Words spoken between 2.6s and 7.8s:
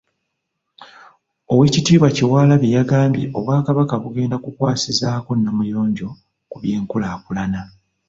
yagambye Obwakabaka bugenda kukwasizaako Namuyonjo ku by'enkulaakulana.